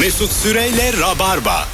[0.00, 1.68] Mesut Süreyle Rabarba.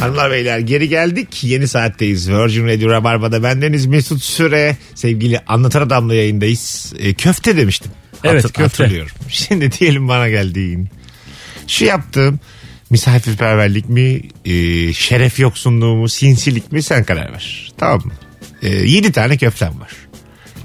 [0.00, 1.44] Hanımlar beyler geri geldik.
[1.44, 2.30] Yeni saatteyiz.
[2.30, 4.76] Virgin Radio Rabarba'da bendeniz Mesut Süre.
[4.94, 6.92] Sevgili Anlatan Adam'la yayındayız.
[6.98, 7.92] E, köfte demiştim.
[8.24, 8.82] Evet, Hatır- köfte.
[8.82, 9.16] Hatırlıyorum.
[9.28, 10.88] Şimdi diyelim bana geldiğin.
[11.66, 12.40] Şu yaptığım
[12.90, 14.52] misafirperverlik mi, e,
[14.92, 17.72] şeref yoksunluğu mu, sinsilik mi sen karar ver.
[17.78, 18.12] Tamam mı?
[18.62, 19.90] E, 7 tane köftem var.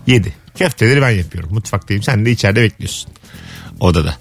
[0.07, 0.33] 7.
[0.57, 1.53] Köfteleri ben yapıyorum.
[1.53, 2.03] Mutfaktayım.
[2.03, 3.11] Sen de içeride bekliyorsun.
[3.79, 4.17] Odada.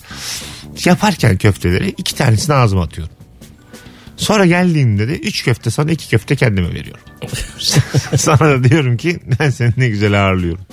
[0.85, 3.15] Yaparken köfteleri iki tanesini ağzıma atıyorum.
[4.17, 7.01] Sonra geldiğimde de 3 köfte sana 2 köfte kendime veriyorum.
[8.17, 10.65] sana da diyorum ki ben seni ne güzel ağırlıyorum.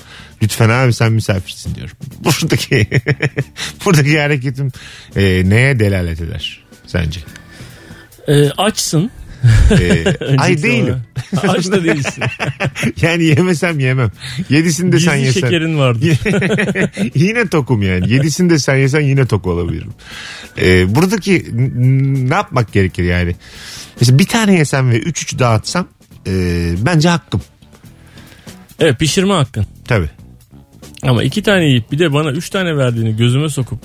[0.44, 1.98] Lütfen abi sen misafirsin diyorum.
[2.20, 2.88] Buradaki
[3.86, 4.72] buradaki hareketim
[5.16, 7.20] e, neye delalet eder sence?
[8.28, 9.12] Ee, açsın.
[9.80, 10.04] E,
[10.38, 10.96] ay değilim.
[11.48, 12.24] Aç da değilsin.
[13.02, 14.12] yani yemesem yemem.
[14.50, 15.42] Yedisini de sen Gizli yesen.
[15.42, 16.06] şekerin vardı.
[17.16, 18.14] yine tokum yani.
[18.14, 19.92] Yedisini de sen yesen yine tok olabilirim.
[20.62, 23.36] Ee, buradaki n- ne yapmak gerekir yani?
[24.02, 25.88] Mesela bir tane yesem ve üç üç dağıtsam
[26.28, 26.32] e,
[26.86, 27.42] bence hakkım.
[28.80, 29.66] Evet pişirme hakkın.
[29.88, 30.10] Tabii.
[31.04, 33.80] Ama iki tane yiyip bir de bana üç tane verdiğini gözüme sokup.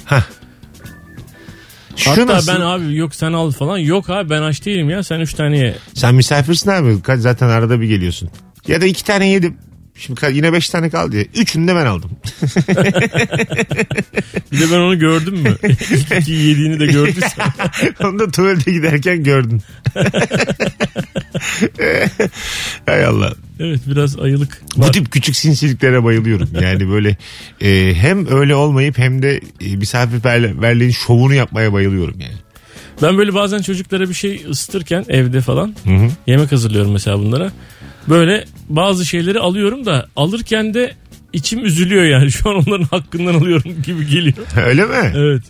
[1.96, 2.52] Şu Hatta nasıl?
[2.54, 3.78] ben abi yok sen al falan.
[3.78, 5.76] Yok abi ben aç değilim ya sen üç tane ye.
[5.94, 6.96] Sen misafirsin abi.
[7.16, 8.30] Zaten arada bir geliyorsun.
[8.68, 9.56] Ya da iki tane yedim.
[9.94, 11.22] Şimdi yine beş tane kaldı ya.
[11.34, 12.10] Üçünü de ben aldım.
[14.52, 15.56] Bir de ben onu gördüm mü?
[16.20, 17.46] İki yediğini de gördüysen.
[18.04, 19.62] Onu da tuvalete giderken gördün.
[22.86, 23.34] Hay Allah.
[23.60, 24.62] Evet biraz ayılık.
[24.76, 24.92] Bu var.
[24.92, 26.48] tip küçük sinsiliklere bayılıyorum.
[26.60, 27.16] Yani böyle
[27.60, 32.36] e, hem öyle olmayıp hem de e, misafirperverliğin şovunu yapmaya bayılıyorum yani.
[33.02, 35.74] Ben böyle bazen çocuklara bir şey ısıtırken evde falan
[36.26, 37.52] yemek hazırlıyorum mesela bunlara.
[38.08, 40.94] Böyle bazı şeyleri alıyorum da alırken de
[41.32, 42.32] içim üzülüyor yani.
[42.32, 44.46] Şu an onların hakkından alıyorum gibi geliyor.
[44.66, 45.12] öyle mi?
[45.14, 45.42] Evet.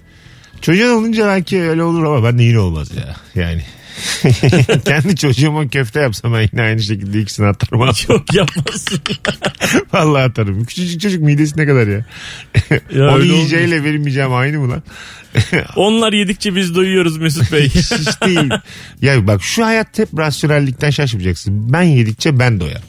[0.60, 3.16] Çocuğun olunca belki öyle olur ama ben de yine olmaz ya.
[3.42, 3.62] Yani.
[4.84, 7.82] Kendi çocuğuma köfte yapsam ben yine aynı şekilde ikisini atarım.
[7.88, 7.94] abi.
[7.94, 9.00] Çok yapmazsın.
[9.92, 10.64] Vallahi atarım.
[10.64, 12.04] Küçücük çocuk midesi ne kadar ya.
[12.94, 14.82] Ya Onu öyle yiyeceğiyle benim yiyeceğim aynı mı lan?
[15.76, 17.68] Onlar yedikçe biz doyuyoruz Mesut Bey.
[17.68, 18.50] Hiç, hiç değil.
[19.02, 21.72] Ya bak şu hayat hep rasyonellikten şaşmayacaksın.
[21.72, 22.82] Ben yedikçe ben doyarım.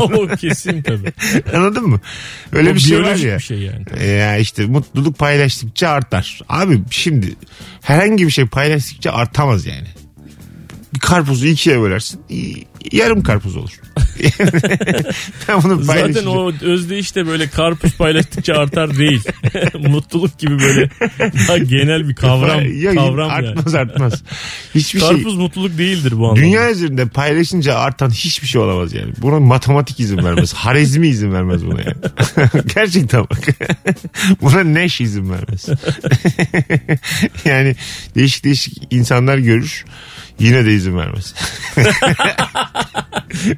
[0.00, 1.12] o kesin tabii.
[1.54, 2.00] Anladın mı?
[2.52, 3.36] Öyle O bir şey var biyolojik ya.
[3.38, 3.84] bir şey yani.
[3.98, 6.40] E, Ya işte mutluluk paylaştıkça artar.
[6.48, 7.34] Abi şimdi
[7.82, 9.86] herhangi bir şey paylaştıkça artamaz yani.
[10.94, 12.20] Bir karpuzu ikiye bölersin.
[12.92, 13.80] Yarım karpuz olur.
[15.48, 19.22] ben bunu Zaten o özdeyiş de böyle karpuz paylaştıkça artar değil.
[19.88, 20.90] Mutluluk gibi böyle
[21.48, 22.80] daha genel bir kavram.
[22.80, 23.48] Ya, kavram yani.
[23.48, 24.22] artmaz artmaz.
[24.74, 25.08] Hiçbir şey.
[25.08, 26.40] Karpuz mutluluk değildir bu anlamda.
[26.40, 29.12] Dünya üzerinde paylaşınca artan hiçbir şey olamaz yani.
[29.18, 30.52] Buna matematik izin vermez.
[30.54, 31.96] Harizmi izin vermez buna yani.
[32.74, 33.48] Gerçekten bak.
[34.42, 35.66] buna neş izin vermez.
[37.44, 37.76] yani
[38.14, 39.84] değişik değişik insanlar görür.
[40.40, 41.34] Yine de izin vermez.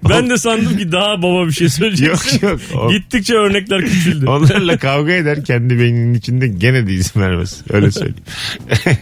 [0.09, 2.47] Ben de sandım ki daha baba bir şey söyleyeceksin.
[2.47, 2.81] yok yok.
[2.82, 4.26] O- Gittikçe örnekler küçüldü.
[4.26, 7.60] Onlarla kavga eder kendi beyninin içinde gene de izin vermez.
[7.70, 8.16] Öyle söyleyeyim.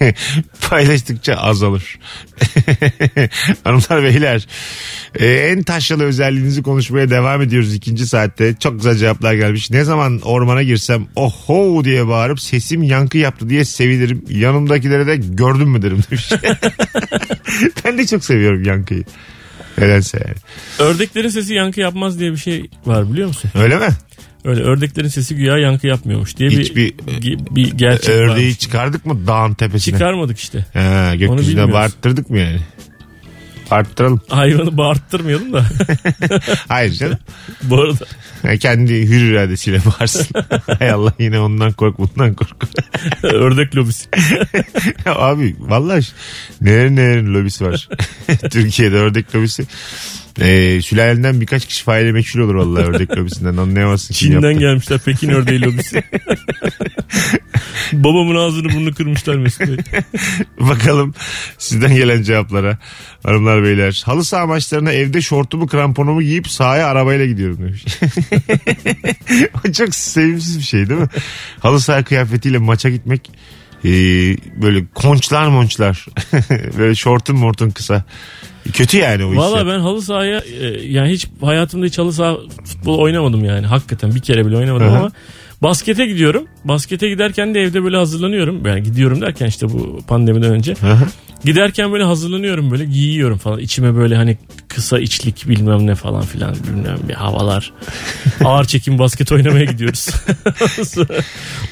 [0.71, 1.99] Paylaştıkça azalır.
[3.65, 4.47] Hanımlar beyler
[5.15, 8.55] e, en taşralı özelliğinizi konuşmaya devam ediyoruz ikinci saatte.
[8.61, 9.71] Çok güzel cevaplar gelmiş.
[9.71, 14.25] Ne zaman ormana girsem oho diye bağırıp sesim yankı yaptı diye sevinirim.
[14.29, 16.31] Yanımdakilere de gördün mü derim demiş.
[17.85, 19.05] ben de çok seviyorum yankıyı.
[19.79, 20.37] Nedense yani.
[20.91, 23.51] Ördeklerin sesi yankı yapmaz diye bir şey var biliyor musun?
[23.55, 23.89] Öyle mi?
[24.45, 28.59] Öyle ördeklerin sesi güya yankı yapmıyormuş diye bir, Hiçbir- bir, bir gerçek Ördeği varmış.
[28.59, 29.95] çıkardık mı dağın tepesine?
[29.95, 30.67] Çıkarmadık işte.
[30.73, 32.61] Ha, gökyüzüne bağırttırdık mı yani?
[33.71, 34.21] Arttıralım.
[34.29, 35.65] Hayvanı bağırttırmayalım da.
[36.69, 37.19] Hayır canım.
[37.63, 38.07] Bu arada
[38.59, 40.27] kendi hür iradesiyle bağırsın.
[40.79, 42.57] Hay Allah yine ondan kork bundan kork.
[43.23, 44.09] ördek lobisi.
[45.07, 46.13] Abi vallahi ş-
[46.61, 47.89] neler nelerin lobisi var.
[48.51, 49.65] Türkiye'de ördek lobisi.
[50.41, 54.15] Ee, sülalenden birkaç kişi faile meçhul olur vallahi ördek lobisinden anlayamazsın.
[54.15, 54.61] kim Çin'den yaptı.
[54.61, 56.03] gelmişler Pekin ördeği lobisi.
[57.93, 59.77] Babamın ağzını burnunu kırmışlar Mesut Bey.
[60.61, 61.15] Bakalım
[61.59, 62.79] sizden gelen cevaplara.
[63.23, 64.03] Hanımlar beyler.
[64.07, 67.85] Halı saha maçlarına evde şortumu kramponumu giyip sahaya arabayla gidiyorum demiş.
[69.69, 71.09] o çok sevimsiz bir şey değil mi?
[71.61, 73.31] Halı saha kıyafetiyle maça gitmek
[73.85, 73.91] e,
[74.63, 76.07] böyle konçlar monçlar.
[76.79, 78.05] böyle şortun mortun kısa.
[78.71, 79.67] Kötü yani o Valla hissiyat.
[79.67, 83.67] ben halı sahaya e, yani hiç hayatımda hiç halı saha futbol oynamadım yani.
[83.67, 84.97] Hakikaten bir kere bile oynamadım hı.
[84.97, 85.11] ama
[85.63, 86.47] baskete gidiyorum.
[86.65, 88.67] Baskete giderken de evde böyle hazırlanıyorum.
[88.67, 90.73] Yani gidiyorum derken işte bu pandemiden önce.
[90.73, 90.99] Hı.
[91.45, 93.59] Giderken böyle hazırlanıyorum böyle giyiyorum falan.
[93.59, 94.39] İçime böyle hani
[94.69, 97.73] kısa içlik bilmem ne falan filan bilmem bir havalar.
[98.45, 100.09] Ağır çekim basket oynamaya gidiyoruz.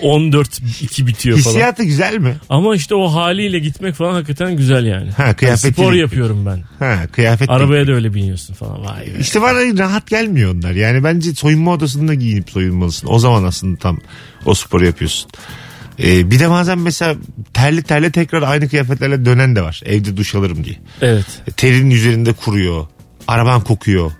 [0.03, 1.55] 14-2 bitiyor falan.
[1.55, 2.35] Hissiyatı güzel mi?
[2.49, 5.11] Ama işte o haliyle gitmek falan hakikaten güzel yani.
[5.11, 6.00] Ha, Yani kıyafetiyle spor gitmek.
[6.00, 6.62] yapıyorum ben.
[6.87, 7.50] Ha kıyafet.
[7.50, 8.85] Arabaya da öyle biniyorsun falan.
[8.85, 9.11] Vay be.
[9.21, 10.73] İşte bana rahat gelmiyor onlar.
[10.73, 13.09] Yani bence soyunma odasında giyinip soyunmalısın.
[13.11, 13.99] O zaman aslında tam
[14.47, 15.31] o sporu yapıyorsun.
[16.03, 17.17] Ee, bir de bazen mesela
[17.55, 19.81] terli terli tekrar aynı kıyafetlerle dönen de var.
[19.85, 20.77] Evde duş alırım diye.
[21.03, 21.27] Evet.
[21.56, 22.87] Terin üzerinde kuruyor.
[23.29, 24.12] Araban kokuyor.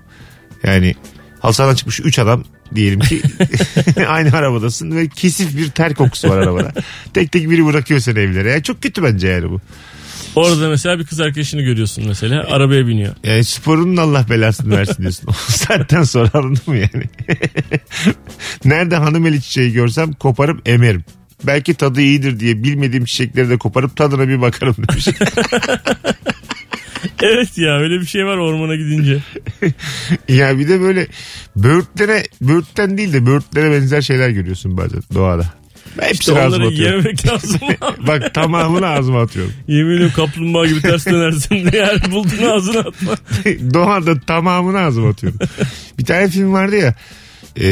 [0.65, 0.95] Yani
[1.41, 2.45] halsadan çıkmış 3 adam
[2.75, 3.23] diyelim ki
[4.09, 6.73] aynı arabadasın ve kesif bir ter kokusu var arabada.
[7.15, 8.51] tek tek biri bırakıyor seni evlere.
[8.51, 9.61] Yani çok kötü bence yani bu.
[10.37, 12.47] Orada mesela bir kız arkadaşını görüyorsun mesela.
[12.51, 13.15] Arabaya biniyor.
[13.25, 15.29] Yani sporunun Allah belasını versin diyorsun.
[15.29, 17.05] O saatten sonra anladın mı yani?
[18.65, 21.05] Nerede hanım eli çiçeği görsem koparıp emerim.
[21.44, 25.08] Belki tadı iyidir diye bilmediğim çiçekleri de koparıp tadına bir bakarım demiş.
[27.23, 29.23] Evet ya öyle bir şey var ormana gidince.
[30.29, 31.06] ya bir de böyle
[31.56, 35.52] böğürtlere, böğürtten değil de böğürtlere benzer şeyler görüyorsun bazen doğada.
[35.99, 36.96] Ben İşte hepsini ağzıma onları atıyorum.
[36.99, 37.61] yememek lazım.
[38.06, 39.52] Bak tamamını ağzıma atıyorum.
[39.69, 43.12] Yemin ediyorum kaplumbağa gibi ters dönersin eğer bulduğunu ağzına atma.
[43.75, 45.38] Doğada tamamını ağzıma atıyorum.
[45.99, 46.94] bir tane film vardı ya.
[47.61, 47.69] E,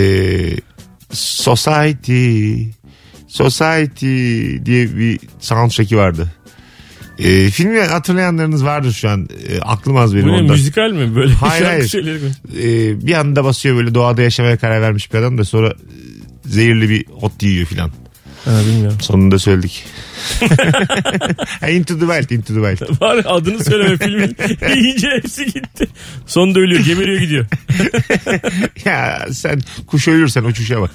[1.12, 2.54] Society
[3.36, 6.32] Society diye bir soundtrack'i vardı.
[7.18, 9.28] E, filmi hatırlayanlarınız vardır şu an.
[9.48, 10.56] E, aklım az benim Bu ne ondan.
[10.56, 11.32] müzikal mi böyle?
[11.34, 11.94] Hayır, hayır.
[12.62, 15.74] E, bir anda basıyor böyle doğada yaşamaya karar vermiş bir adam da sonra
[16.46, 17.90] zehirli bir ot yiyor filan.
[18.46, 18.98] Ha, bilmiyorum.
[19.00, 19.84] Sonunda söyledik.
[21.70, 23.00] İnto the Wild, Into the Wild.
[23.00, 24.36] Var adını söyleme filmin.
[24.76, 25.88] İyice hepsi gitti.
[26.26, 27.46] Sonunda ölüyor geberiyor gidiyor.
[28.84, 30.90] ya sen kuş ölürsen uçuşa bak.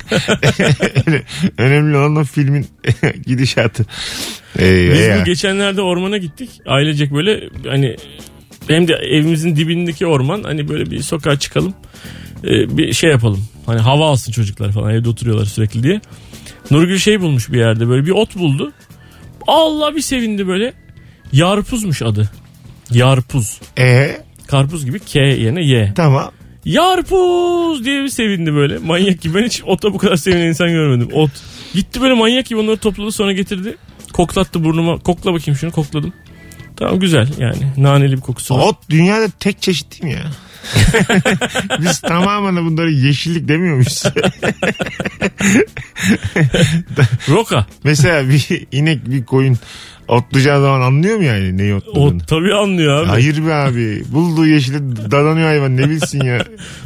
[1.57, 2.68] Önemli olan o filmin
[3.25, 3.86] gidişatı.
[4.59, 5.19] Ee, Biz ya.
[5.19, 6.50] bu geçenlerde ormana gittik.
[6.68, 7.95] Ailecek böyle hani
[8.68, 11.74] hem de evimizin dibindeki orman hani böyle bir sokağa çıkalım.
[12.44, 13.45] Ee, bir şey yapalım.
[13.65, 16.01] Hani hava alsın çocuklar falan evde oturuyorlar sürekli diye.
[16.71, 18.71] Nurgül şey bulmuş bir yerde böyle bir ot buldu.
[19.47, 20.73] Allah bir sevindi böyle.
[21.31, 22.29] Yarpuzmuş adı.
[22.91, 23.59] Yarpuz.
[23.77, 25.94] Ee, Karpuz gibi K yerine Y.
[25.95, 26.31] tamam.
[26.65, 28.77] Yarpuz diye bir sevindi böyle.
[28.77, 29.35] Manyak gibi.
[29.35, 31.09] Ben hiç ota bu kadar sevinen insan görmedim.
[31.13, 31.31] Ot.
[31.73, 33.77] Gitti böyle manyak gibi onları topladı sonra getirdi.
[34.13, 34.97] Koklattı burnuma.
[35.00, 36.13] Kokla bakayım şunu kokladım.
[36.77, 37.57] Tamam güzel yani.
[37.77, 38.59] Naneli bir kokusu var.
[38.67, 40.31] Ot dünyada tek çeşit değil mi ya?
[41.81, 44.04] Biz tamamına bunları yeşillik demiyor muyuz?
[47.30, 47.66] Roka.
[47.84, 49.58] Mesela bir inek bir koyun
[50.08, 52.04] otlayacağı zaman anlıyor mu yani neyi otladığını?
[52.04, 53.08] Ot tabii anlıyor abi.
[53.08, 54.04] Hayır be abi.
[54.12, 56.46] Bulduğu yeşili dadanıyor hayvan ne bilsin ya.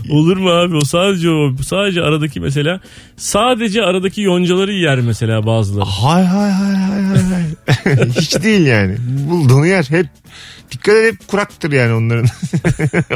[0.10, 2.80] Olur mu abi o sadece o sadece aradaki mesela
[3.18, 5.86] sadece aradaki yoncaları yer mesela bazıları.
[5.86, 7.24] Hay hay hay hay hay.
[7.24, 8.10] hay.
[8.20, 8.96] Hiç değil yani.
[9.30, 9.86] Bulduğunu yer.
[9.90, 10.08] Hep
[10.72, 12.28] dikkat et hep kuraktır yani onların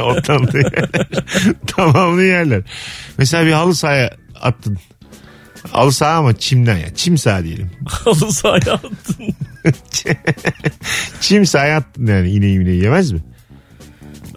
[0.02, 1.08] otlandığı yerler.
[1.66, 2.62] Tamamını yerler.
[3.18, 4.10] Mesela bir halı sahaya
[4.40, 4.78] attın.
[5.72, 6.94] Halı saha ama çimden ya.
[6.94, 7.70] Çim saha diyelim.
[7.86, 9.34] Halı sahaya attın.
[11.20, 13.20] Çim sahaya attın yani ineği mineği yemez mi?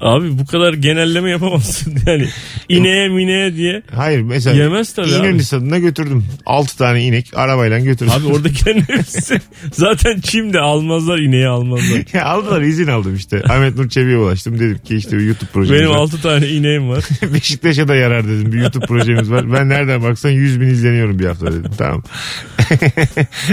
[0.03, 2.27] Abi bu kadar genelleme yapamazsın yani.
[2.69, 3.81] İneğe mineğe diye.
[3.95, 5.15] Hayır mesela Yemez tabii abi.
[5.15, 6.25] İnönü stadına götürdüm.
[6.45, 8.13] 6 tane inek arabayla götürdüm.
[8.13, 9.41] Abi oradakilerin hepsi
[9.73, 12.01] zaten çim de almazlar ineği almazlar.
[12.13, 13.43] ya aldılar izin aldım işte.
[13.49, 14.59] Ahmet Nur Çebi'ye ulaştım.
[14.59, 15.97] Dedim ki işte bir YouTube projemiz Benim var.
[15.97, 17.03] 6 tane ineğim var.
[17.33, 18.51] Beşiktaş'a da yarar dedim.
[18.53, 19.53] Bir YouTube projemiz var.
[19.53, 21.71] Ben nereden baksan 100 bin izleniyorum bir hafta dedim.
[21.77, 22.03] Tamam.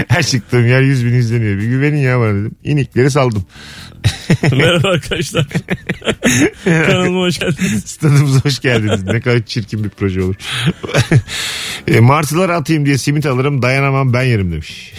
[0.07, 1.57] Her çıktığım yer 100 bin izleniyor.
[1.57, 2.55] Bir güvenin ya bana dedim.
[2.63, 3.45] İnikleri saldım.
[4.51, 5.45] Merhaba arkadaşlar.
[6.65, 7.83] Kanalıma hoş geldiniz.
[7.85, 9.03] Stadımıza hoş geldiniz.
[9.03, 10.35] Ne kadar çirkin bir proje olur.
[11.87, 14.93] e, martıları atayım diye simit alırım dayanamam ben yerim demiş.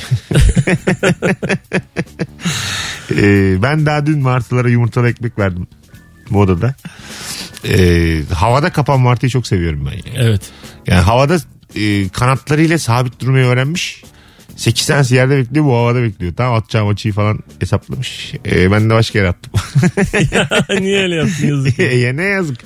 [3.17, 5.67] e, ben daha dün martılara yumurtalı ekmek verdim
[6.31, 6.75] modada.
[7.69, 9.93] E, havada kapan martıyı çok seviyorum ben.
[10.11, 10.43] Yani, Evet.
[10.87, 11.37] yani havada
[11.77, 14.03] e, kanatlarıyla sabit durmayı öğrenmiş.
[14.63, 16.33] 8 tanesi yerde bekliyor bu havada bekliyor.
[16.35, 18.35] Tam atacağım açıyı falan hesaplamış.
[18.47, 19.53] E, ben de başka yere attım.
[20.81, 21.79] Niye öyle yaptın yazık.
[21.79, 22.59] ya ne yazık.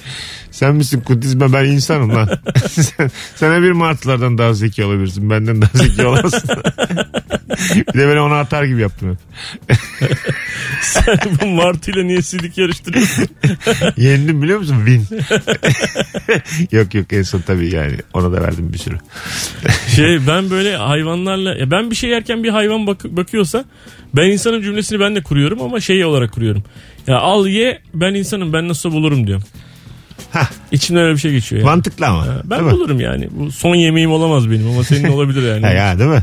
[0.50, 2.28] Sen misin kudizme ben insanım lan.
[2.68, 5.30] Sen, sana bir martılardan daha zeki olabilirsin.
[5.30, 6.62] Benden daha zeki olamazsın.
[7.94, 9.18] bir de böyle onu atar gibi yaptım
[9.68, 9.78] hep.
[10.82, 13.26] Sen bu martıyla niye sidik yarıştırıyorsun?
[13.96, 14.76] Yendim biliyor musun?
[14.86, 15.18] Win.
[16.72, 18.96] yok yok en son tabii yani ona da verdim bir sürü.
[19.96, 23.64] Şey ben böyle hayvanlarla ya ben bir şey yerken bir hayvan bak- bakıyorsa
[24.16, 26.64] ben insanın cümlesini ben de kuruyorum ama şey olarak kuruyorum.
[27.06, 29.44] Ya al ye ben insanım ben nasıl bulurum diyorum.
[30.32, 30.50] Hah.
[30.72, 31.70] İçimden öyle bir şey geçiyor yani.
[31.70, 32.26] Mantıklı ama.
[32.44, 32.72] Ben değil mi?
[32.72, 33.28] bulurum yani.
[33.30, 35.66] Bu son yemeğim olamaz benim ama senin olabilir yani.
[35.66, 36.22] Ha ya değil mi?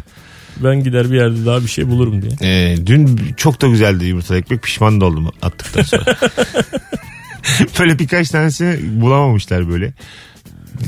[0.63, 2.31] Ben gider bir yerde daha bir şey bulurum diye.
[2.41, 4.63] Ee, dün çok da güzeldi yumurtalı ekmek.
[4.63, 6.05] Pişman da oldum attıktan sonra.
[7.79, 9.93] böyle birkaç tanesini bulamamışlar böyle.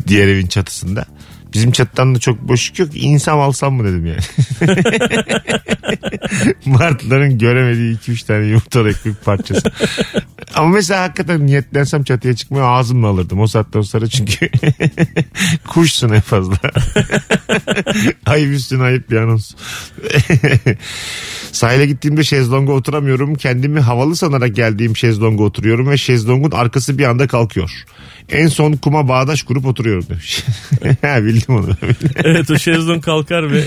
[0.07, 1.05] Diğer evin çatısında.
[1.55, 2.89] Bizim çatıdan da çok boşluk yok.
[2.93, 4.19] İnsam alsam mı dedim yani.
[6.65, 9.71] Martların göremediği 2-3 tane yumurtalı ekmek parçası.
[10.55, 14.49] Ama mesela hakikaten niyetlensem çatıya çıkmaya ağzımla alırdım o saatten sonra çünkü
[15.67, 16.55] kuşsun en fazla.
[18.25, 19.51] ayıp üstüne ayıp bir anons.
[21.51, 23.35] Sahile gittiğimde şezlonga oturamıyorum.
[23.35, 27.85] Kendimi havalı sanarak geldiğim şezlonga oturuyorum ve şezlongun arkası bir anda kalkıyor.
[28.29, 30.43] En son kuma bağdaş kurup oturuyorum demiş.
[31.03, 31.69] bildim onu.
[32.15, 33.63] Evet o şezlong kalkar ve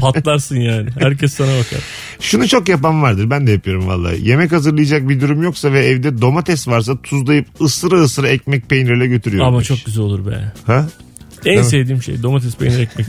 [0.00, 0.90] patlarsın yani.
[0.98, 1.80] Herkes sana bakar.
[2.20, 3.30] Şunu çok yapan vardır.
[3.30, 4.28] Ben de yapıyorum vallahi.
[4.28, 9.48] Yemek hazırlayacak bir durum yoksa ve evde domates varsa tuzlayıp ısıra ısıra ekmek peynirle götürüyorum.
[9.48, 9.68] Ama demiş.
[9.68, 10.52] çok güzel olur be.
[10.66, 10.86] Ha?
[11.44, 13.06] En sevdiğim şey domates peynir ekmek.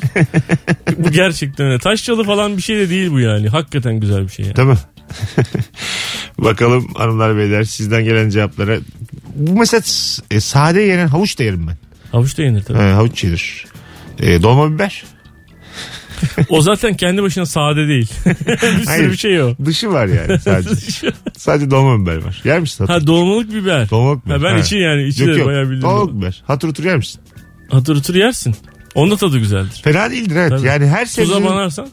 [0.97, 1.79] bu gerçekten öyle.
[1.79, 3.49] Taşçalı falan bir şey de değil bu yani.
[3.49, 4.45] Hakikaten güzel bir şey.
[4.57, 4.69] Yani.
[4.69, 4.77] Mi?
[6.37, 8.77] Bakalım hanımlar beyler sizden gelen cevaplara.
[9.35, 9.81] Bu mesela
[10.31, 11.77] e, sade yenen havuç da yerim ben.
[12.11, 12.77] Havuç da yenir tabii.
[12.77, 13.65] Ha, havuç yenir.
[14.19, 15.03] E, dolma biber.
[16.49, 18.11] O zaten kendi başına sade değil.
[18.25, 19.11] bir sürü Hayır.
[19.11, 19.55] bir şey o.
[19.65, 21.11] Dışı var yani sadece.
[21.37, 22.41] sadece dolma biber var.
[22.43, 22.85] Yer misin?
[22.85, 23.89] Hatır, ha dolmalık biber.
[23.89, 24.35] dolmalık biber.
[24.37, 24.57] Ha, ben Ha.
[24.59, 25.81] içi yani içi de bayağı bildim.
[25.81, 26.43] Dolmalık biber.
[26.47, 27.21] Hatır otur yer misin?
[27.69, 28.55] Hatır otur yersin.
[28.95, 29.81] Onun da tadı güzeldir.
[29.83, 30.49] Fena değildir evet.
[30.49, 30.67] Tabii.
[30.67, 31.87] Yani her Tuza sebzenin, banarsan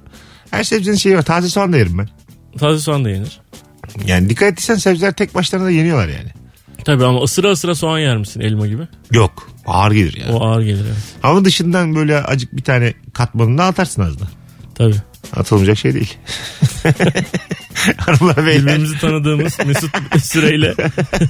[0.50, 1.22] her sebzenin şeyi var.
[1.22, 2.08] Taze soğan da yerim ben.
[2.58, 3.40] Taze soğan da yenir.
[4.06, 6.28] Yani dikkat ettiysen sebzeler tek başlarına da yeniyorlar yani.
[6.84, 8.82] Tabii ama ısıra ısıra soğan yer misin elma gibi?
[9.12, 9.50] Yok.
[9.66, 10.32] Ağır gelir yani.
[10.32, 11.14] O ağır gelir evet.
[11.22, 14.24] Ama dışından böyle acık bir tane katmanını atarsın az da.
[14.74, 14.94] Tabii.
[15.36, 16.16] Atılmayacak şey değil.
[17.96, 18.62] Hanımlar beyler.
[18.62, 19.90] Birbirimizi tanıdığımız Mesut
[20.22, 20.74] Süreyle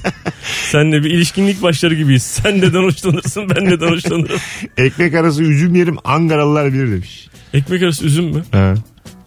[0.71, 2.23] senle bir ilişkinlik başları gibiyiz.
[2.23, 4.39] Sen neden hoşlanırsın ben neden hoşlanırım.
[4.77, 7.27] Ekmek arası üzüm yerim Ankaralılar bilir demiş.
[7.53, 8.43] Ekmek arası üzüm mü?
[8.51, 8.73] Ha.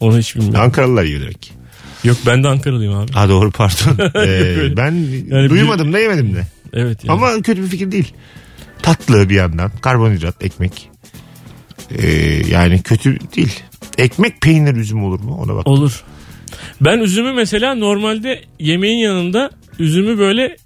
[0.01, 0.61] Onu hiç bilmiyorum.
[0.61, 1.53] Ankaralılar yiyor demek.
[2.05, 3.13] Yok ben de Ankaralıyım abi.
[3.13, 4.11] Ha doğru pardon.
[4.15, 4.77] Ee, öyle.
[4.77, 4.93] ben
[5.29, 6.47] Yani duymadım da yemedim de.
[6.73, 7.17] Evet yani.
[7.17, 8.13] Ama kötü bir fikir değil.
[8.83, 9.71] Tatlı bir yandan.
[9.81, 10.91] Karbonhidrat, ekmek.
[11.99, 12.07] Ee,
[12.51, 13.61] yani kötü değil.
[13.99, 15.39] Ekmek peynir üzüm olur mu?
[15.43, 15.67] Ona bak.
[15.67, 16.03] Olur.
[16.81, 20.57] Ben üzümü mesela normalde yemeğin yanında üzümü böyle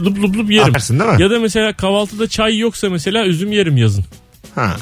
[0.00, 0.68] lup lup lup yerim.
[0.68, 1.22] Atarsın değil mi?
[1.22, 4.04] Ya da mesela kahvaltıda çay yoksa mesela üzüm yerim yazın.
[4.54, 4.76] Ha.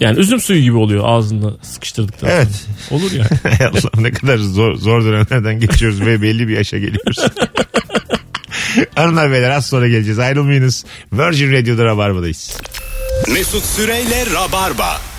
[0.00, 2.32] Yani üzüm suyu gibi oluyor ağzında sıkıştırdıktan sonra.
[2.32, 2.66] Evet.
[2.90, 3.28] Olur yani.
[3.58, 7.18] Hay Allah ne kadar zor, zor dönemlerden geçiyoruz ve belli bir yaşa geliyoruz.
[8.94, 10.18] Hanımlar beyler az sonra geleceğiz.
[10.18, 10.84] Ayrılmayınız.
[11.12, 12.56] Virgin Radio'da Rabarba'dayız.
[13.28, 15.11] Mesut Süreyle Rabarba.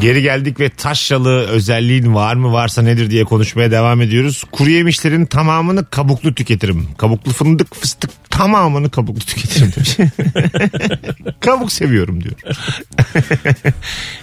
[0.00, 4.44] Geri geldik ve taşralı özelliğin var mı varsa nedir diye konuşmaya devam ediyoruz.
[4.52, 6.88] Kuru yemişlerin tamamını kabuklu tüketirim.
[6.98, 9.96] Kabuklu fındık fıstık tamamını kabuklu tüketirim demiş.
[11.40, 12.34] Kabuk seviyorum diyor.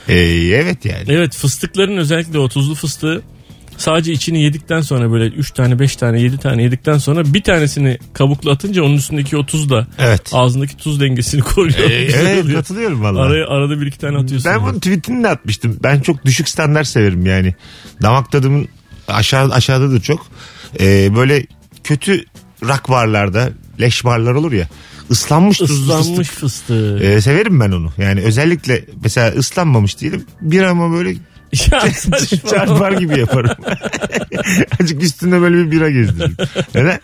[0.08, 0.16] Ee,
[0.56, 1.04] evet yani.
[1.08, 3.24] Evet fıstıkların özellikle o tuzlu fıstığı
[3.78, 7.98] sadece içini yedikten sonra böyle 3 tane 5 tane 7 tane yedikten sonra bir tanesini
[8.14, 10.22] kabuklu atınca onun üstündeki o tuz da Evet.
[10.34, 11.90] ağzındaki tuz dengesini koruyor.
[11.90, 12.58] Ee, evet oluyor.
[12.60, 13.20] katılıyorum valla.
[13.22, 14.52] Araya, arada bir iki tane atıyorsun.
[14.52, 14.64] Ben yani.
[14.68, 15.78] bunun tweetini de atmıştım.
[15.84, 17.56] Ben çok düşük standart severim yani.
[18.02, 18.68] Damak tadımın
[19.08, 20.28] aşağı aşağıdadır çok.
[20.80, 21.46] Ee, böyle
[21.84, 22.26] kötü
[22.68, 23.50] rak barlarda
[23.82, 24.68] leş barlar olur ya.
[25.08, 26.26] Tuzlu Islanmış fıstık.
[26.26, 27.00] fıstığı.
[27.04, 27.92] Ee, severim ben onu.
[27.98, 30.26] Yani özellikle mesela ıslanmamış değilim.
[30.42, 31.14] Bir ama böyle
[31.72, 31.82] ya
[32.50, 33.52] çarpar gibi yaparım.
[34.82, 36.38] Azıcık üstünde böyle bir bira gezdiririm.
[36.76, 37.00] Neden?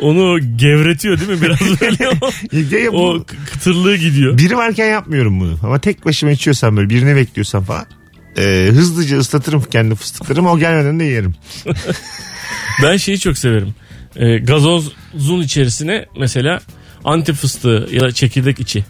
[0.00, 2.08] Onu gevretiyor değil mi biraz böyle
[2.90, 4.38] o, Ya, kıtırlığı gidiyor.
[4.38, 5.58] Biri varken yapmıyorum bunu.
[5.62, 7.86] Ama tek başıma içiyorsam böyle birini bekliyorsam falan.
[8.38, 10.50] e, hızlıca ıslatırım kendi fıstıklarımı.
[10.50, 11.34] O gelmeden de yerim.
[12.82, 13.74] Ben şeyi çok severim.
[14.16, 16.60] Ee, gazozun içerisine mesela
[17.04, 18.84] anti fıstığı ya da çekirdek içi.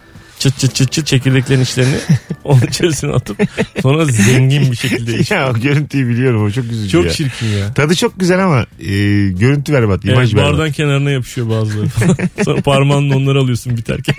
[0.47, 1.97] Çıt çıt çıt çıt çekirdeklerin içlerini
[2.45, 3.39] onun içerisine atıp
[3.83, 5.31] sonra zengin bir şekilde iç.
[5.31, 7.11] ya o görüntüyü biliyorum o çok üzücü Çok ya.
[7.11, 7.75] çirkin ya.
[7.75, 8.87] Tadı çok güzel ama e,
[9.29, 10.53] görüntü berbat, imaj Evet, berbat.
[10.53, 11.87] bardan kenarına yapışıyor bazıları.
[12.45, 14.15] Sonra parmağınla onları alıyorsun biterken.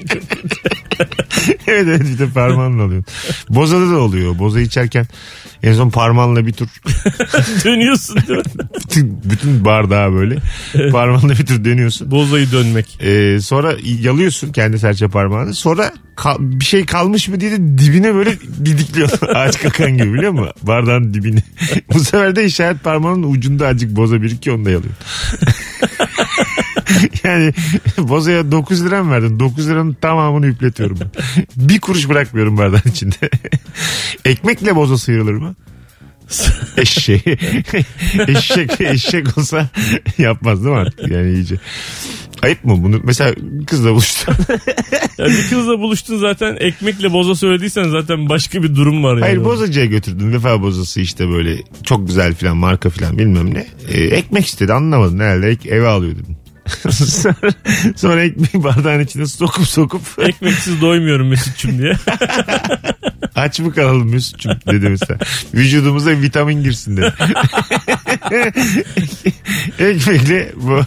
[1.67, 3.13] evet evet bir de parmağınla alıyorsun.
[3.50, 4.39] Bozada da oluyor.
[4.39, 5.07] Boza içerken
[5.63, 6.67] en son parmağınla bir tur
[7.65, 8.43] Dönüyorsun değil mi?
[8.86, 10.36] bütün, bütün bardağı böyle
[10.91, 12.12] parmağınla bir tur dönüyorsun.
[12.12, 13.01] Bozayı dönmek.
[13.01, 15.53] Ee, sonra yalıyorsun kendi serçe parmağını.
[15.53, 15.91] Sonra
[16.39, 19.09] bir şey kalmış mı diye de dibine böyle didikliyor.
[19.36, 20.53] Ağaç kakan gibi biliyor musun?
[20.62, 21.43] Bardağın dibini.
[21.93, 24.93] Bu sefer de işaret parmağının ucunda azıcık boza birikiyor onu da yalıyor.
[27.24, 27.53] yani
[27.97, 29.39] bozaya 9 lira mı verdin?
[29.39, 31.00] 9 liranın tamamını üpletiyorum.
[31.01, 31.09] ben.
[31.55, 33.29] bir kuruş bırakmıyorum bardağın içinde.
[34.25, 35.55] Ekmekle boza sıyrılır mı?
[36.77, 37.38] Eşeği.
[38.27, 39.69] eşek, eşek olsa
[40.17, 41.12] yapmaz değil mi artık?
[41.12, 41.55] Yani iyice.
[42.44, 43.01] Ayıp mı bunu?
[43.03, 43.36] Mesela
[43.67, 44.36] kızla buluştun.
[45.17, 49.22] Ya bir kızla buluştun zaten ekmekle boza söylediysen zaten başka bir durum var yani.
[49.22, 50.34] Hayır bozacıya götürdün.
[50.34, 53.67] Vefa bozası işte böyle çok güzel filan marka filan bilmem ne.
[53.89, 56.38] Ee, ekmek istedi anlamadın herhalde ek- eve alıyor dedin.
[56.91, 57.36] sonra,
[57.96, 61.94] sonra ekmeği bardağın içine sokup sokup Ekmeksiz doymuyorum Mesut'cum diye.
[63.38, 65.20] aç mı kalalım Mesut'cum dedi mesela.
[65.53, 67.13] Vücudumuza vitamin girsin dedi.
[69.79, 70.82] Ekmekle bu,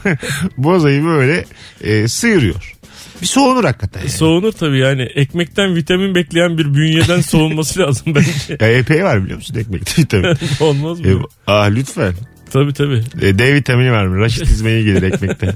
[0.57, 1.45] bozayı böyle
[1.81, 2.75] e, sıyırıyor.
[3.23, 4.01] Bir soğunur hakikaten.
[4.01, 4.11] Yani.
[4.11, 5.03] Soğunur tabii yani.
[5.03, 8.57] Ekmekten vitamin bekleyen bir bünyeden soğunması lazım bence.
[8.61, 10.37] Ya epey var biliyor musun ekmekte vitamin.
[10.61, 11.07] Olmaz mı?
[11.09, 11.13] E,
[11.47, 12.15] ah lütfen.
[12.51, 13.03] Tabii tabii.
[13.23, 14.19] E, D vitamini var mı?
[14.19, 15.55] Raşitizme iyi gelir ekmekten.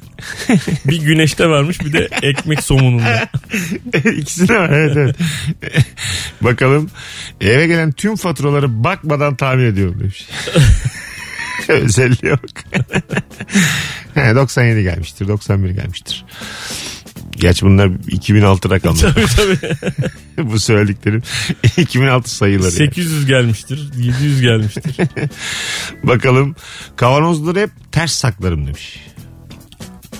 [0.84, 3.28] Bir güneşte varmış bir de ekmek somununda.
[4.16, 5.16] İkisine var evet evet.
[6.40, 6.90] Bakalım
[7.40, 10.28] eve gelen tüm faturaları bakmadan tahmin ediyorum demiş.
[11.68, 12.64] Özelliğe bak.
[14.14, 16.24] He, 97 gelmiştir 91 gelmiştir.
[17.36, 19.00] Gerçi bunlar 2006 rakamlar.
[19.14, 19.26] tabii
[19.58, 19.78] tabii.
[20.50, 21.22] Bu söylediklerim
[21.76, 22.64] 2006 sayıları.
[22.64, 22.72] yani.
[22.76, 23.90] 800 gelmiştir.
[23.98, 24.82] 700 gelmiştir.
[26.02, 26.56] Bakalım
[26.96, 29.00] kavanozları hep ters saklarım demiş.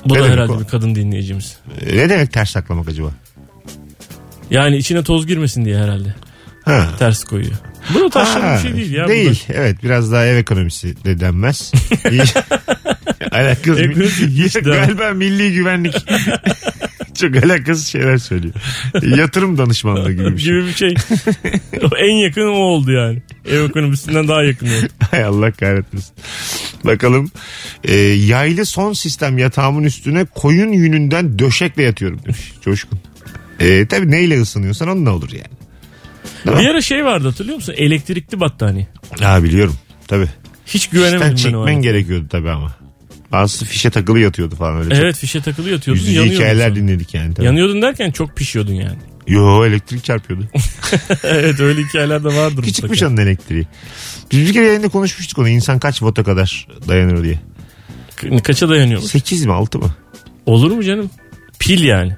[0.04, 0.60] Bu Ne da demek herhalde o?
[0.60, 1.56] bir kadın dinleyicimiz.
[1.86, 3.10] E, Ne demek ters saklamak acaba?
[4.50, 6.14] Yani içine toz girmesin diye herhalde.
[6.64, 6.90] Ha.
[6.98, 7.52] Ters koyuyor.
[7.94, 9.04] Bu da Ha, bir şey değil ya.
[9.04, 9.44] bu Değil.
[9.48, 11.72] Evet biraz daha ev ekonomisi de denmez.
[12.10, 12.22] İyi.
[13.30, 13.80] alakasız.
[13.80, 15.94] Ekonomisi hiç de- Galiba milli güvenlik.
[17.20, 18.54] Çok alakasız şeyler söylüyor.
[19.02, 20.54] Yatırım danışmanlığı gibi bir şey.
[20.54, 20.94] gibi bir şey.
[21.98, 23.22] en yakın o oldu yani.
[23.46, 24.86] Ev ekonomisinden daha yakın oldu.
[25.10, 26.14] Hay Allah kahretmesin.
[26.84, 27.30] Bakalım.
[27.84, 32.52] Ee, yaylı son sistem yatağımın üstüne koyun yününden döşekle yatıyorum demiş.
[32.62, 32.98] Coşkun.
[33.60, 35.54] Ee, tabii neyle ısınıyorsan onunla olur yani.
[36.44, 36.60] Tamam.
[36.60, 37.74] Bir ara şey vardı hatırlıyor musun?
[37.76, 38.86] Elektrikli battaniye.
[39.20, 39.76] Ha biliyorum.
[40.08, 40.28] Tabii.
[40.66, 42.83] Hiç güvenemedim ben o çekmen gerekiyordu tabii ama.
[43.34, 44.94] Bazısı fişe takılı yatıyordu falan öyle.
[44.96, 46.36] Evet fişe takılı yatıyordun Yüzücü yanıyordun.
[46.40, 46.76] hikayeler sonra.
[46.76, 47.34] dinledik yani.
[47.34, 47.46] Tabii.
[47.46, 48.96] Yanıyordun derken çok pişiyordun yani.
[49.26, 50.48] Yo elektrik çarpıyordu.
[51.24, 53.66] evet öyle hikayeler de vardır Küçükmüş onun elektriği.
[54.32, 55.48] Biz bir kere yayında konuşmuştuk onu.
[55.48, 57.40] İnsan kaç vota kadar dayanır diye.
[58.16, 59.10] Ka- Kaça dayanıyormuş?
[59.10, 59.94] 8 mi 6 mı?
[60.46, 61.10] Olur mu canım?
[61.58, 62.16] Pil yani.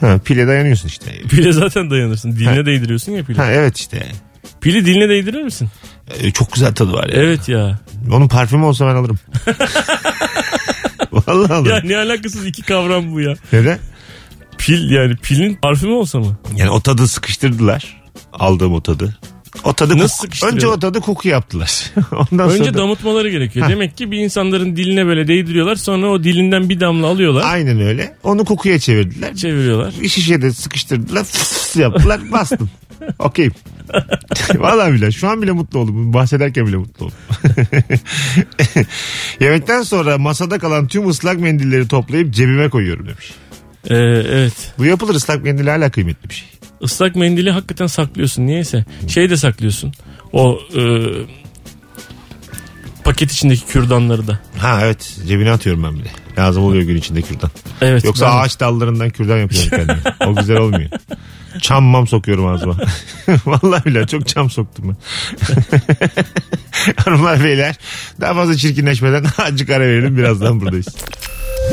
[0.00, 1.18] Ha, pile dayanıyorsun işte.
[1.30, 2.32] Pile zaten dayanırsın.
[2.32, 2.66] Diline Ha.
[2.66, 3.36] değdiriyorsun ya pili.
[3.36, 4.06] Ha, evet işte.
[4.60, 5.68] Pili diline değdirir misin?
[6.20, 7.14] Ee, çok güzel tadı var ya.
[7.22, 7.78] Evet ya.
[8.12, 9.18] Onun parfümü olsa ben alırım.
[11.28, 11.76] Vallahi alırım.
[11.76, 13.34] Ya ne alakasız iki kavram bu ya.
[13.52, 13.78] Neden?
[14.58, 16.38] Pil yani pilin parfümü olsa mı?
[16.56, 18.02] Yani o tadı sıkıştırdılar.
[18.32, 19.18] Aldığım o tadı.
[19.64, 20.46] O tadı Nasıl koku-?
[20.46, 21.84] Önce o tadı koku yaptılar.
[22.32, 23.68] Ondan Önce sonra da- damıtmaları gerekiyor.
[23.68, 25.76] Demek ki bir insanların diline böyle değdiriyorlar.
[25.76, 27.42] Sonra o dilinden bir damla alıyorlar.
[27.46, 28.16] Aynen öyle.
[28.22, 29.34] Onu kokuya çevirdiler.
[29.34, 29.94] Çeviriyorlar.
[30.00, 31.24] Bir şişede sıkıştırdılar.
[31.24, 32.20] fıs yaptılar.
[32.32, 32.70] Bastım.
[33.18, 33.50] Okey.
[34.54, 36.12] Vallahi bile şu an bile mutlu oldum.
[36.14, 37.16] Bahsederken bile mutlu oldum.
[39.40, 43.32] Yemekten sonra masada kalan tüm ıslak mendilleri toplayıp cebime koyuyorum demiş.
[43.90, 43.96] Ee,
[44.30, 44.72] evet.
[44.78, 46.48] Bu yapılır ıslak mendil hala kıymetli bir şey.
[46.80, 48.46] Islak mendili hakikaten saklıyorsun.
[48.46, 48.84] Niyeyse.
[49.08, 49.92] Şey de saklıyorsun.
[50.32, 50.82] O e,
[53.04, 54.38] paket içindeki kürdanları da.
[54.58, 56.10] Ha evet cebine atıyorum ben bile.
[56.38, 57.50] Lazım oluyor gün içinde kürdan.
[57.80, 58.04] Evet.
[58.04, 59.98] Yoksa ben- ağaç dallarından kürdan yapıyorum kendime.
[60.26, 60.90] O güzel olmuyor.
[61.60, 62.76] Çam mam sokuyorum ağzıma.
[63.46, 64.96] Vallahi bile çok çam soktum ben.
[66.96, 67.76] Hanımlar beyler
[68.20, 70.86] daha fazla çirkinleşmeden azıcık ara verelim birazdan buradayız.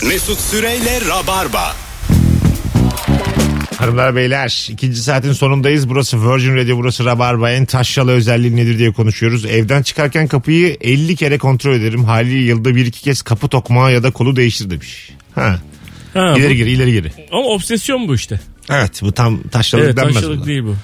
[0.08, 1.76] Mesut Süreyle Rabarba.
[3.78, 5.90] Hanımlar beyler ikinci saatin sonundayız.
[5.90, 9.46] Burası Virgin Radio burası Rabarba en taşralı özelliği nedir diye konuşuyoruz.
[9.46, 12.04] Evden çıkarken kapıyı 50 kere kontrol ederim.
[12.06, 15.10] Haliyle yılda bir iki kez kapı tokmağı ya da kolu değiştir demiş.
[15.36, 15.60] Ha.
[16.14, 17.12] Ha, İleri bu- geri ileri geri.
[17.32, 18.40] ama obsesyon bu işte.
[18.70, 20.46] Evet bu tam taşralık Evet denmez taşralık buna.
[20.46, 20.76] değil bu.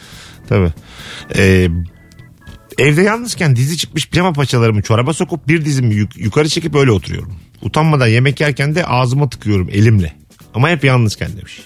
[0.50, 0.72] Tabii.
[1.36, 1.70] Ee,
[2.78, 7.36] evde yalnızken dizi çıkmış pijama paçalarımı çoraba sokup bir dizimi yuk- yukarı çekip öyle oturuyorum.
[7.62, 10.14] Utanmadan yemek yerken de ağzıma tıkıyorum elimle.
[10.54, 11.60] Ama hep yalnızken demiş.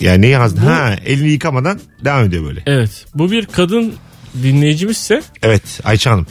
[0.00, 0.60] Yani neyi yazdın?
[0.62, 2.62] Ha elini yıkamadan devam ediyor böyle.
[2.66, 3.06] Evet.
[3.14, 3.94] Bu bir kadın
[4.42, 6.26] dinleyicimizse Evet Ayça Hanım.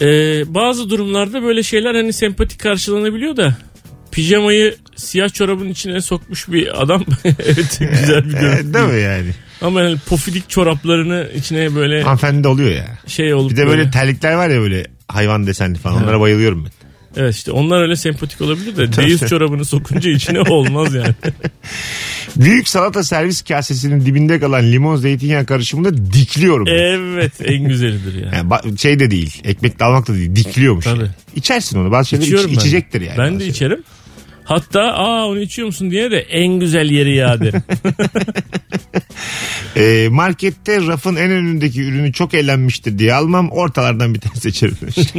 [0.00, 0.06] e,
[0.54, 3.56] bazı durumlarda böyle şeyler hani sempatik karşılanabiliyor da
[4.14, 8.74] pijamayı siyah çorabın içine sokmuş bir adam evet güzel bir görüntü.
[8.74, 9.30] değil mi yani?
[9.60, 12.98] Ama yani pofidik çoraplarını içine böyle Hanımefendi de oluyor ya.
[13.06, 16.02] şey olup Bir de böyle terlikler var ya böyle hayvan desenli falan.
[16.02, 16.70] Onlara bayılıyorum ben.
[17.16, 21.14] Evet işte onlar öyle sempatik olabilir de deyiz çorabını sokunca içine olmaz yani.
[22.36, 26.66] Büyük salata servis kasesinin dibinde kalan limon zeytinyağı karışımını dikliyorum.
[26.68, 28.34] evet en güzelidir yani.
[28.34, 29.40] Yani ba- şey de değil.
[29.44, 30.36] Ekmek almak da değil.
[30.36, 30.84] Dikliyormuş.
[30.84, 30.98] Tabii.
[31.00, 31.10] yani.
[31.36, 31.90] İçersin onu.
[31.90, 33.18] Bazı şeyler iç- içecektir yani.
[33.18, 33.50] Ben de şeyler.
[33.54, 33.82] içerim.
[34.44, 37.62] Hatta aa onu içiyor musun diye de en güzel yeri ya derim.
[39.76, 43.50] Ee, markette rafın en önündeki ürünü çok eğlenmiştir diye almam.
[43.50, 44.76] Ortalardan bir tane seçerim.
[44.80, 44.96] demiş.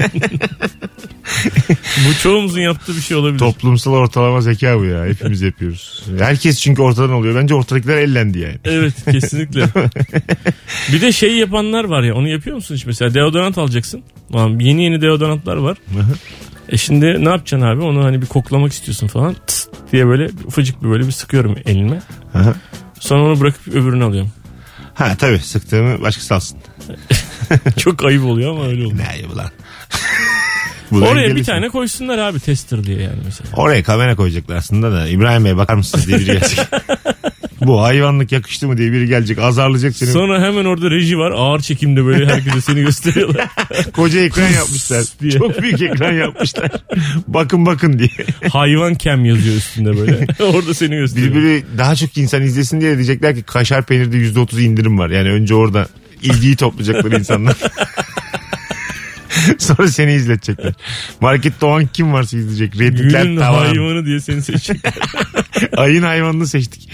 [2.07, 3.39] Bu çoğumuzun yaptığı bir şey olabilir.
[3.39, 5.05] Toplumsal ortalama zeka bu ya.
[5.05, 6.03] Hepimiz yapıyoruz.
[6.19, 7.35] Herkes çünkü ortadan oluyor.
[7.35, 8.57] Bence ortadakiler ellendi yani.
[8.65, 9.63] Evet kesinlikle.
[10.93, 14.03] bir de şey yapanlar var ya onu yapıyor musun hiç mesela deodorant alacaksın.
[14.31, 15.77] Tamam, yeni yeni deodorantlar var.
[16.69, 20.83] E şimdi ne yapacaksın abi onu hani bir koklamak istiyorsun falan tıs diye böyle ufacık
[20.83, 22.01] bir böyle bir sıkıyorum elime.
[22.33, 22.53] Aha.
[22.99, 24.31] Sonra onu bırakıp öbürünü alıyorum.
[24.93, 26.57] Ha tabii sıktığımı başkası alsın.
[27.77, 28.97] Çok ayıp oluyor ama öyle oluyor.
[28.99, 29.49] Ne ayıbı lan.
[30.91, 33.49] Bu da Oraya bir tane koysunlar abi tester diye yani mesela.
[33.55, 35.07] Oraya kamera koyacaklar aslında da.
[35.07, 36.59] İbrahim Bey bakar mısınız diye biri gelecek.
[37.61, 39.39] Bu hayvanlık yakıştı mı diye biri gelecek.
[39.39, 40.09] Azarlayacak seni.
[40.11, 43.47] Sonra hemen orada reji var ağır çekimde böyle herkese seni gösteriyorlar.
[43.93, 45.05] Koca ekran yapmışlar.
[45.21, 45.31] diye.
[45.31, 46.71] Çok büyük ekran yapmışlar.
[47.27, 48.09] bakın bakın diye.
[48.49, 50.27] Hayvan kem yazıyor üstünde böyle.
[50.53, 51.31] orada seni gösteriyor.
[51.35, 55.09] Birbiri daha çok insan izlesin diye diyecekler ki kaşar peynirde %30 indirim var.
[55.09, 55.87] Yani önce orada
[56.23, 57.55] ilgiyi toplayacaklar insanlar.
[59.57, 60.73] Sonra seni izletecekler.
[61.21, 62.79] Markette o an kim varsa izleyecek.
[62.79, 63.65] Reditler Günün tavan.
[63.65, 64.77] hayvanı diye seni seçecek.
[65.77, 66.89] Ayın hayvanını seçtik.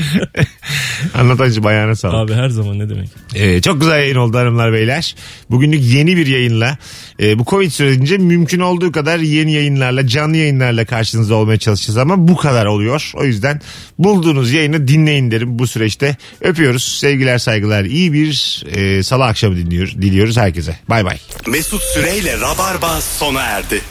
[1.16, 2.16] Anlatancı bayana sağlık.
[2.16, 3.10] abi her zaman ne demek.
[3.36, 5.16] Ee, çok güzel yayın oldu hanımlar beyler.
[5.50, 6.78] Bugünlük yeni bir yayınla
[7.20, 12.28] e, bu Covid sürecince mümkün olduğu kadar yeni yayınlarla canlı yayınlarla karşınızda olmaya çalışacağız ama
[12.28, 13.12] bu kadar oluyor.
[13.16, 13.62] O yüzden
[14.00, 16.18] bulduğunuz yayını dinleyin derim bu süreçte.
[16.42, 20.80] Öpüyoruz sevgiler saygılar iyi bir e, salı akşamı dinliyor, diliyoruz herkese.
[20.90, 21.18] Bay bay.
[21.48, 23.82] Mesut Süreyle Rabarba sona erdi.